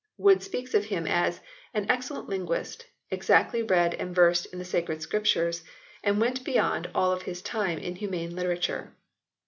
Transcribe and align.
Wood 0.17 0.41
speaks 0.41 0.73
of 0.73 0.85
him 0.85 1.05
as" 1.05 1.41
an 1.75 1.85
excellent 1.87 2.27
linguist, 2.27 2.87
exactly 3.11 3.61
read 3.61 3.93
and 3.93 4.15
versed 4.15 4.47
in 4.51 4.57
the 4.57 4.65
Sacred 4.65 4.99
Scriptures 5.03 5.63
and 6.03 6.19
went 6.19 6.43
beyond 6.43 6.89
all 6.95 7.11
of 7.11 7.21
his 7.21 7.39
time 7.43 7.77
in 7.77 7.95
humane 7.97 8.35
literature." 8.35 8.93